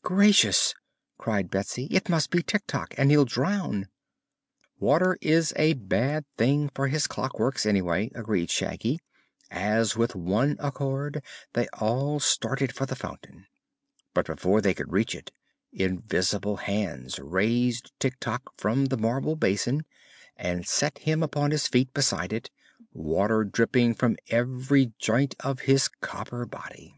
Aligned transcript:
"Gracious!" 0.00 0.72
cried 1.18 1.50
Betsy; 1.50 1.84
"it 1.90 2.08
must 2.08 2.30
be 2.30 2.42
Tik 2.42 2.66
Tok, 2.66 2.94
and 2.96 3.10
he'll 3.10 3.26
drown." 3.26 3.88
"Water 4.80 5.18
is 5.20 5.52
a 5.54 5.74
bad 5.74 6.24
thing 6.38 6.70
for 6.74 6.88
his 6.88 7.06
clockworks, 7.06 7.66
anyhow," 7.66 8.08
agreed 8.18 8.50
Shaggy, 8.50 9.00
as 9.50 9.94
with 9.94 10.16
one 10.16 10.56
accord 10.60 11.22
they 11.52 11.68
all 11.78 12.18
started 12.20 12.72
for 12.72 12.86
the 12.86 12.96
fountain. 12.96 13.48
But 14.14 14.24
before 14.24 14.62
they 14.62 14.72
could 14.72 14.90
reach 14.94 15.14
it, 15.14 15.30
invisible 15.74 16.56
hands 16.56 17.18
raised 17.18 17.92
Tik 17.98 18.18
Tok 18.18 18.54
from 18.58 18.86
the 18.86 18.96
marble 18.96 19.36
basin 19.36 19.84
and 20.38 20.66
set 20.66 20.96
him 21.00 21.22
upon 21.22 21.50
his 21.50 21.66
feet 21.68 21.92
beside 21.92 22.32
it, 22.32 22.48
water 22.94 23.44
dripping 23.44 23.92
from 23.92 24.16
every 24.30 24.94
joint 24.98 25.34
of 25.40 25.60
his 25.68 25.88
copper 26.00 26.46
body. 26.46 26.94